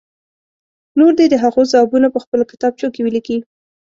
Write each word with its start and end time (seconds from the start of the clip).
نور 0.99 1.11
دې 1.17 1.25
د 1.29 1.35
هغو 1.43 1.61
ځوابونه 1.71 2.07
په 2.11 2.19
خپلو 2.23 2.43
کتابچو 2.51 2.87
کې 2.93 3.01
ولیکي. 3.03 3.37